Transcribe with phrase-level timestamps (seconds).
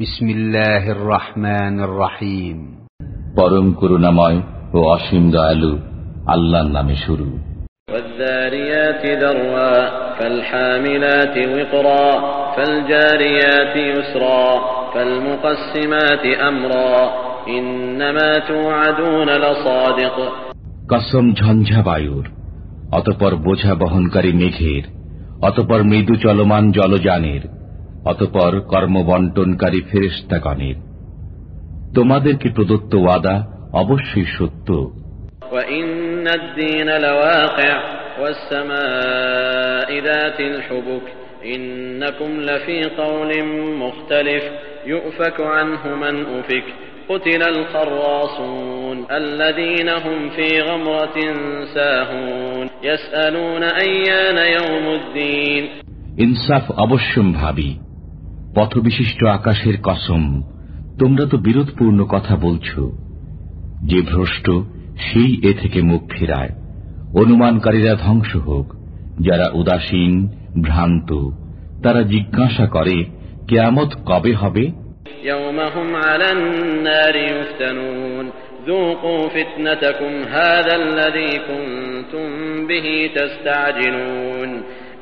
[0.00, 2.58] بسم الله الرحمن الرحيم
[3.36, 4.38] পরম করুণাময়
[4.74, 5.72] ও অসীম দয়ালু
[6.34, 7.28] আল্লাহর নামে শুরু
[7.92, 9.74] والذاريات ذروا
[10.18, 12.08] فالحاملات وقرا
[12.56, 14.48] فالجاريات يسرا
[14.94, 16.98] فالمقسمات أمرا
[17.48, 20.16] إنما توعدون لصادق
[20.92, 22.26] কসম ঝঞ্ঝা বায়ুর
[22.98, 24.84] অতপর বোঝা বহনকারী মেঘের
[25.48, 27.42] অতপর মৃদু চলমান জলযানের
[28.04, 30.76] অতপর কর্মবন্টনকারী ফেরেস্তাগণের
[31.94, 33.36] তোমাদেরকে প্রদত্ত ওয়াদা
[33.74, 34.68] অবশ্যই সত্য
[35.52, 37.74] وإن الدين لواقع
[38.20, 41.06] والسماء ذات الحبك
[41.46, 43.30] إنكم لفي قول
[43.78, 44.44] مختلف
[44.86, 46.64] يؤفك عنه من أفك
[47.08, 51.18] قتل الخراصون الذين هم في غمرة
[51.74, 55.64] ساهون يسألون أيان يوم الدين
[56.18, 57.70] ইনসাফ অবশ্যম ভাবি
[58.54, 60.22] পথবিশিষ্ট আকাশের কসম
[60.98, 62.68] তোমরা তো বিরোধপূর্ণ কথা বলছ
[63.84, 64.46] যে ভ্রষ্ট
[65.06, 66.52] সেই এ থেকে মুখ ফেরায়
[67.14, 68.66] অনুমানকারীরা ধ্বংস হোক
[69.20, 70.14] যারা উদাসীন
[70.62, 71.10] ভ্রান্ত
[71.82, 72.96] তারা জিজ্ঞাসা করে
[73.48, 74.64] কেয়ামত কবে হবে
[75.24, 78.26] يوم هم على النار يفتنون
[78.66, 82.28] ذوقوا فتنتكم هذا الذي كنتم
[82.66, 84.50] به تستعجلون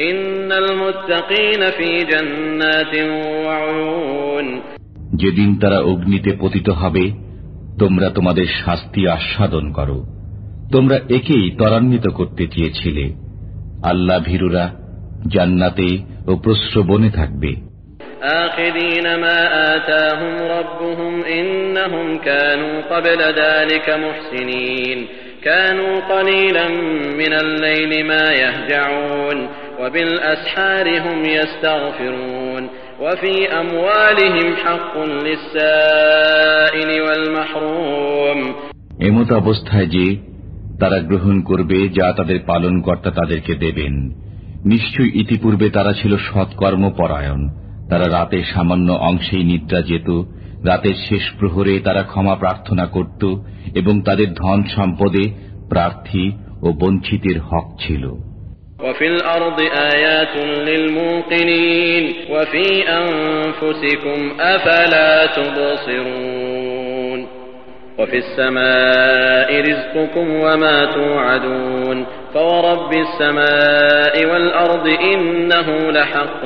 [0.00, 2.94] إن المتقين في جنات
[3.44, 4.46] وعيون
[5.12, 7.04] যেদিন তারা অগ্নিতে পতিত হবে
[7.78, 9.98] তোমরা তোমাদের শাস্তি আস্বাদন করো
[10.72, 13.04] তোমরা একেই ত্বরান্বিত করতে চেয়েছিলে
[13.82, 14.64] আল্লাহ ভীরুরা
[15.34, 15.88] জান্নাতে
[16.26, 17.52] ও প্রশ্রবনে থাকবে
[18.42, 19.38] آخذين ما
[19.74, 24.98] آتاهم ربهم إنهم كانوا قبل ذلك محسنين
[25.42, 26.66] كانوا قليلا
[27.12, 29.38] من الليل ما يهجعون
[29.80, 32.62] وبالأسحار هم يستغفرون
[33.00, 34.94] وفي أموالهم حق
[35.26, 38.40] للسائل والمحروم
[39.08, 40.06] এমত অবস্থায় যে
[40.80, 43.94] তারা গ্রহণ করবে যা তাদের পালনকর্তা তাদেরকে দেবেন
[44.64, 47.40] নিশ্চয়ই ইতিপূর্বে তারা ছিল সৎকর্মপরায়ণ
[47.90, 50.08] তারা রাতে সামান্য অংশেই নিদ্রা যেত
[50.64, 53.22] রাতের শেষ প্রহরে তারা ক্ষমা প্রার্থনা করত
[53.74, 55.24] এবং তাদের ধন সম্পদে
[55.70, 56.24] প্রার্থী
[56.62, 58.04] ও বঞ্চিতের হক ছিল
[58.84, 59.58] وفي الأرض
[59.94, 60.34] آيات
[60.68, 62.66] للموقنين وفي
[63.02, 67.20] أنفسكم أفلا تبصرون
[67.98, 71.96] وفي السماء رزقكم وما توعدون
[72.34, 76.42] فورب السماء والأرض إنه لحق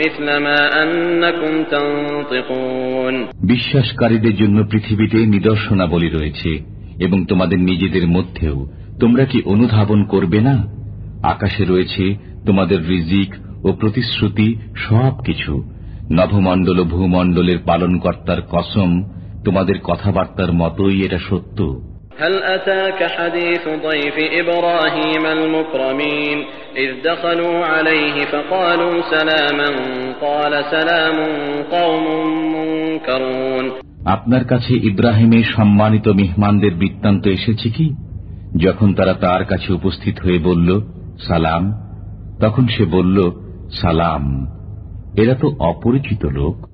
[0.00, 3.14] مثل ما أنكم تنطقون
[3.52, 6.50] বিশ্বাসকারীদের জন্য পৃথিবীতে নিদর্শনাবলী রয়েছে
[6.98, 8.56] এবং তোমাদের নিজেদের মধ্যেও
[9.00, 10.56] তোমরা কি অনুধাবন করবে না
[11.24, 12.04] আকাশে রয়েছে
[12.46, 13.30] তোমাদের রিজিক
[13.64, 14.48] ও প্রতিশ্রুতি
[14.84, 15.52] সবকিছু
[16.12, 18.90] নভমণ্ডল ও ভূমণ্ডলের পালনকর্তার কসম
[19.44, 21.58] তোমাদের কথাবার্তার মতোই এটা সত্য
[22.16, 26.36] هل أتاك حديث ضيف إبراهيم المكرمين
[26.76, 29.70] إذ دخلوا عليه فقالوا سلاما
[30.20, 31.16] قال سلام
[31.70, 32.04] قوم
[32.54, 33.64] منكرون
[34.14, 37.86] আপনার কাছে ইব্রাহিমের সম্মানিত মেহমানদের বৃত্তান্ত এসেছে কি
[38.56, 40.68] যখন তারা তার কাছে উপস্থিত হয়ে বলল
[41.27, 41.73] সালাম।
[42.41, 43.31] তখন সে বলল
[43.71, 44.45] সালাম।
[45.17, 46.67] এরা তো অপরিচিত লোক।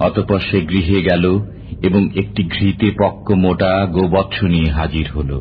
[0.00, 1.40] অতপর সে গৃহে গেল
[1.82, 5.40] এবং একটি ঘৃতে পক্ক মোটা গোবৎস নিয়ে হাজির হল।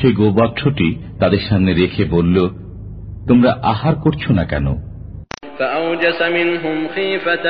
[0.00, 2.48] সে গোবৎসটি তাদের সামনে রেখে বলল
[3.28, 4.85] তোমরা আহার করছ না কেন?
[5.85, 7.45] فأوجس منهم خيفة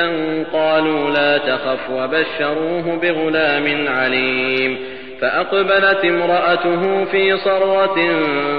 [0.52, 4.72] قالوا لا تخف وبشروه بغلام عليم
[5.20, 7.98] فأقبلت امرأته في صرة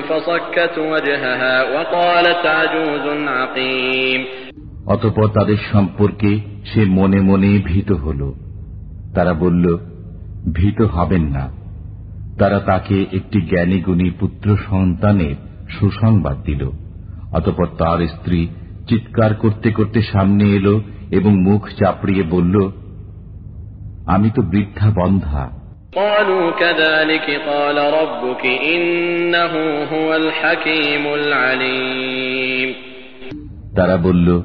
[0.02, 4.22] فصكت وجهها وقالت عجوز عقيم
[4.88, 6.32] অতপর তাদের সম্পর্কে
[6.66, 8.22] সে মনে মনে ভীত হল
[9.16, 9.66] তারা বলল
[10.54, 11.46] ভীত হবেন না
[12.40, 15.36] তারা তাকে একটি জ্ঞানীগুণী পুত্র সন্তানের
[15.70, 16.62] সুসংবাদ দিল
[17.34, 18.42] অতপর তার স্ত্রী
[18.89, 20.81] চিৎকার করতে করতে সামনে এল
[21.11, 22.73] এবং মুখ চাপড়িয়ে বলল
[24.07, 25.51] আমি তো বৃদ্ধা বন্ধা।
[33.77, 34.43] তারা বলল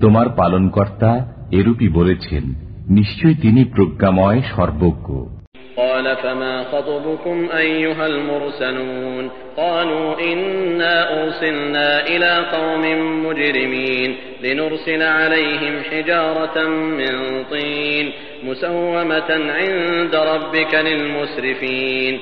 [0.00, 2.42] তোমার পালনকর্তা এরূপই বলেছেন
[2.90, 5.35] নিশ্চয় তিনি প্রজ্ঞাময় সর্বজ্ঞ।
[5.77, 9.23] قال فما خطبكم أيها المرسلون
[9.57, 12.83] قالوا إنا أرسلنا إلى قوم
[13.25, 14.09] مجرمين
[14.43, 16.57] لنرسل عليهم حجارة
[16.91, 17.13] من
[17.45, 18.05] طين
[18.43, 22.13] مسومة عند ربك للمسرفين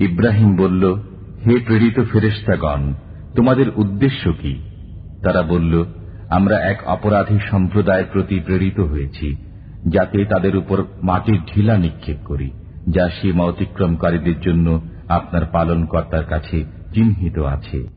[0.00, 0.84] ইব্রাহিম বলল
[1.44, 2.82] হে প্রেরিত ফেরেস্তাগণ
[3.36, 4.54] তোমাদের উদ্দেশ্য কি
[5.24, 5.74] তারা বলল
[6.30, 9.28] আমরা এক অপরাধী সম্প্রদায়ের প্রতি প্রেরিত হয়েছি
[9.94, 10.78] যাতে তাদের উপর
[11.08, 12.48] মাটির ঢিলা নিক্ষেপ করি
[12.89, 17.87] যা সীমা অতিক্রমকারীদের জন্য আপনার পালন কর্তার কাছে চিহ্নিত আছে।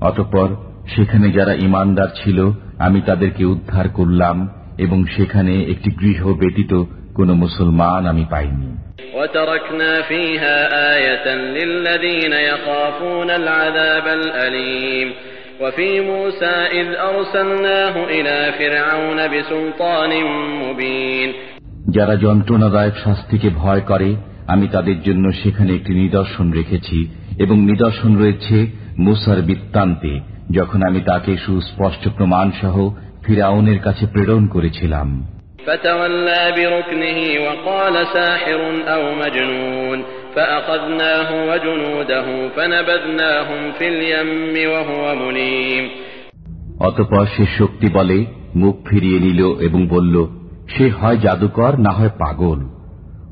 [0.00, 0.48] অতপর
[0.96, 4.48] সেখানে যারা ইমানদার ছিল আমি তাদেরকে উদ্ধার করলাম
[4.78, 8.74] এবং সেখানে একটি গৃহ ব্যতীত কোন মুসলমান আমি পাইনি।
[21.90, 24.16] যারা যন্ত্রণাদায়ক শাস্তিকে ভয় করে
[24.46, 27.08] আমি তাদের জন্য সেখানে একটি নিদর্শন রেখেছি
[27.38, 28.66] এবং নিদর্শন রয়েছে
[28.98, 30.20] মুসার বৃত্তান্তে
[30.50, 32.90] যখন আমি তাকে সুস্পষ্ট প্রমাণ সহ
[33.26, 35.33] ফিরাউনের কাছে প্রেরণ করেছিলাম।
[35.67, 39.99] فتولى بركنه وقال ساحر أو مجنون
[40.35, 45.85] فأخذناه وجنوده فنبذناهم في اليم وهو مليم
[46.87, 48.17] অতপর সে শক্তি বলে
[48.55, 50.15] মুখ ফিরিয়ে নিল এবং বলল
[50.67, 52.59] সে হয় জাদুকর না হয় পাগল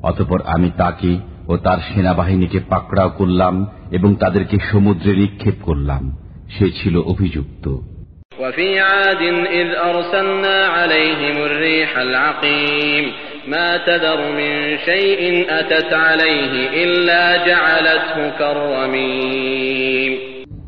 [0.03, 1.11] অতপর আমি তাকে
[1.47, 3.55] ও তার সেনাবাহিনীকে পাকড়াও করলাম
[3.91, 6.03] এবং তাদেরকে সমুদ্রে নিক্ষেপ করলাম
[6.49, 7.65] সে ছিল অভিযুক্ত
[8.39, 9.21] وفي عاد
[9.51, 13.05] إذ أرسلنا عليهم الريح العقيم
[13.47, 15.21] ما تذر من شيء
[15.51, 20.11] أتت عليه إلا جعلته كالرميم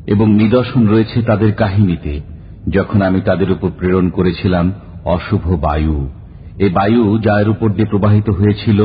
[0.08, 2.14] এবং নিদর্শন রয়েছে তাদের কাহিনীতে
[2.70, 4.66] যখন আমি তাদের উপর প্রেরণ করেছিলাম
[5.06, 5.98] অশুভ বায়ু
[6.60, 8.80] এ বায়ু যার উপর দিয়ে প্রবাহিত হয়েছিল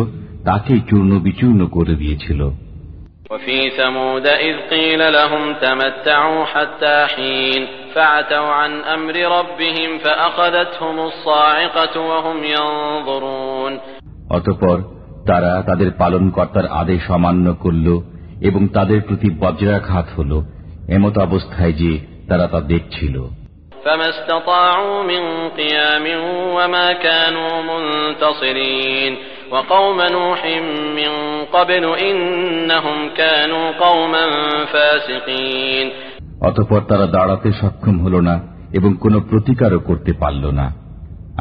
[0.45, 2.41] তাকেই চূর্ণ বিচূর্ণ করে দিয়েছিল
[3.31, 12.45] وفي ثمود إذ قيل لهم تمتعوا حتى حين فعتوا عن أمر ربهم فأخذتهم الصاعقة وهم
[12.47, 13.73] ينظرون
[14.31, 14.79] অতঃপর
[15.27, 17.87] তারা তাদের পালনকর্তার আদেশ অমান্য করল
[18.41, 20.33] এবং তাদের প্রতি বজ্রাঘাত হল
[20.89, 21.93] এমত অবস্থায় যে
[22.29, 23.17] তারা তা দেখছিল
[23.85, 26.07] فما استطاعوا من قيام
[26.57, 29.13] وما كانوا منتصرين
[29.51, 30.41] وقوم نوح
[30.97, 31.13] من
[31.53, 34.25] قبل إنهم كانوا قوما
[34.73, 35.87] فاسقين
[36.43, 38.35] অতঃপর তারা দাঁড়াতে সক্ষম হল না
[38.73, 40.67] এবং কোনো প্রতিকারও করতে পারল না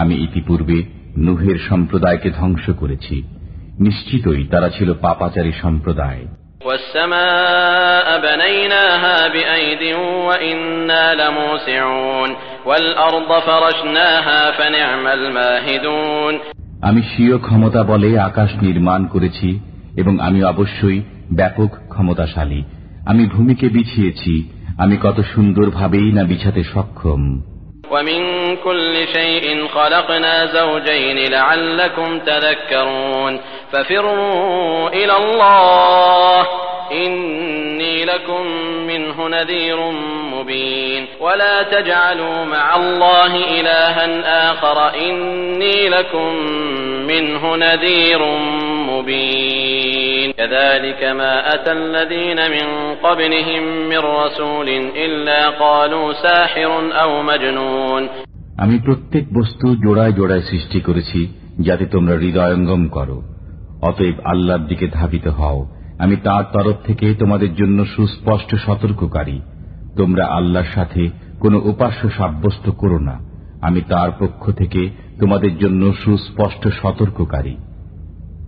[0.02, 0.78] আমি ইতিপূর্বে
[1.18, 3.16] নুহের সম্প্রদায়কে ধ্বংস করেছি
[3.80, 6.24] নিশ্চিতই তারা ছিল পাপাচারী সম্প্রদায়
[6.68, 9.84] والسماء بنيناها بأيد
[10.28, 12.30] وإنا لموسعون
[12.66, 16.34] والأرض فرشناها فنعم الماهدون
[16.83, 19.61] আমি স্বীয় ক্ষমতা বলে আকাশ নির্মাণ করেছি
[19.97, 21.03] এবং আমি অবশ্যই
[21.33, 22.65] ব্যাপক ক্ষমতাশালী।
[23.07, 24.49] আমি ভূমিকে বিছিয়েছি।
[24.79, 27.41] আমি কত সুন্দরভাবেই না বিছাতে সক্ষম।
[36.91, 38.47] ইন্নি লাকুম
[38.87, 39.97] মিনহু নাযীরুম
[40.31, 40.78] মুবীন
[41.08, 44.52] لعلكم تذكرون ففروا إلى الله إني لكم منه نذير مبين ولا تجعلوا مع الله إلها
[44.52, 46.36] آخر إني لكم
[47.08, 48.20] منه نذير
[48.90, 56.72] مبين كذلك ما أتى الذين من قبلهم من رسول إلا قالوا ساحر
[57.02, 58.10] أو مجنون
[58.58, 61.28] আমি প্রত্যেক বস্তু জোড়ায় জোড়ায় সৃষ্টি করেছি
[61.60, 63.18] যাতে তোমরা হৃদয়ঙ্গম করো
[63.82, 65.60] অতএব আল্লাহর দিকে ধাবিত হও
[66.00, 69.42] আমি তার তরফ থেকে তোমাদের জন্য সুস্পষ্ট সতর্ককারী
[69.97, 71.09] তোমরা আল্লাহর সাথে
[71.41, 73.21] কোনো উপাস্য সাব্যস্ত করো না।
[73.61, 74.91] আমি তার পক্ষ থেকে
[75.21, 77.57] তোমাদের জন্য সুস্পষ্ট সতর্ককারী।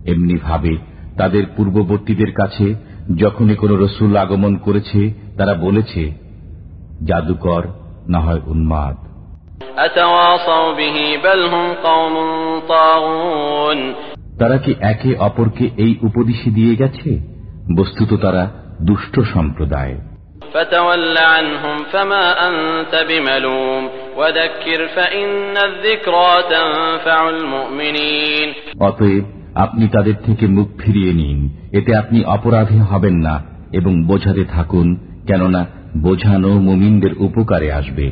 [0.05, 0.77] এমনিভাবে
[1.17, 2.75] তাদের পূর্ববর্তীদের কাছে
[3.17, 6.11] যখনই কোনো রসুল আগমন করেছে তারা বলেছে
[7.05, 7.63] জাদুকর
[8.07, 8.95] না হয় উন্মাদ।
[14.39, 17.19] তারা কি একে অপরকে এই উপদেশে দিয়ে গেছে?
[17.77, 20.10] বস্তুত তারা দুষ্ট সম্প্রদায়।
[20.54, 23.82] فتول عنهم فما أنت بملوم
[24.16, 28.48] وذكر فإن الذكرى تنفع المؤمنين
[28.80, 29.24] অতএব
[29.56, 31.38] আপনি তাদের থেকে মুখ ফিরিয়ে নিন
[31.78, 33.34] এতে আপনি অপরাধী হবেন না
[33.72, 34.86] এবং বোঝাতে থাকুন
[35.28, 35.62] কেননা
[35.98, 38.06] বোঝানো মুমিনদের উপকারে আসবে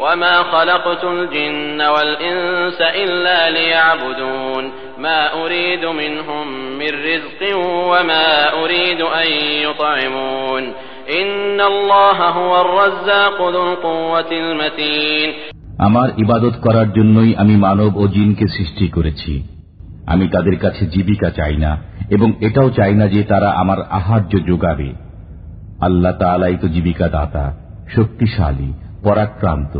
[0.00, 4.64] وما خلقت الجن والإنس إلا ليعبدون
[4.98, 6.46] ما أريد منهم
[6.80, 7.40] من رزق
[7.92, 9.28] وما أريد أن
[9.66, 10.62] يطعمون
[11.12, 15.28] إن الله هو الرزاق ذو القوة المتين
[15.78, 19.32] আমার ইবাদত করার জন্যই আমি মানব ও জিনকে সৃষ্টি করেছি
[20.06, 21.72] আমি তাদের কাছে জীবিকা চাই না
[22.10, 24.88] এবং এটাও চাই না যে তারা আমার আহার্য যোগাবে
[25.80, 27.44] আল্লাহ তালাই তো জীবিকা দাতা
[27.94, 28.70] শক্তিশালী
[29.04, 29.74] পরাক্রান্ত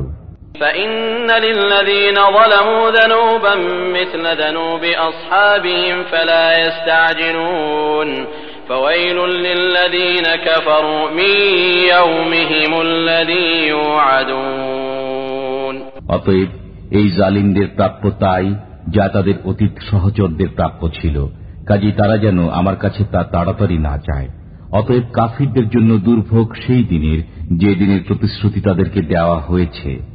[0.61, 0.91] فإن
[1.39, 3.55] للذين ظلموا ذنوبا
[3.91, 8.09] مثل ذنوب أصحابهم فلا يستعجلون
[16.08, 16.48] অতএব
[16.92, 18.56] এই জালিমদের প্রাপ্য তাই
[18.90, 21.28] যা তাদের অতীত সহচরদের প্রাপ্য ছিল।
[21.68, 24.28] কাজী তারা যেন আমার কাছে তা তাড়াতাড়ি না চায়।
[24.72, 27.24] অতএব কাফিরদের জন্য দুর্ভোগ সেই দিনের,
[27.58, 30.15] যে দিনের প্রতিশ্রুতি তাদেরকে দেওয়া হয়েছে।